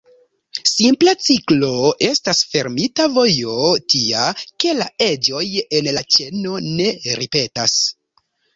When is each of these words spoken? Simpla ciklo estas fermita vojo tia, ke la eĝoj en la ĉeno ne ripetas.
Simpla 0.69 1.11
ciklo 1.25 1.67
estas 2.07 2.41
fermita 2.53 3.05
vojo 3.19 3.69
tia, 3.95 4.25
ke 4.65 4.75
la 4.81 4.89
eĝoj 5.11 5.45
en 5.81 5.93
la 5.99 6.07
ĉeno 6.17 6.59
ne 6.73 6.91
ripetas. 7.25 7.81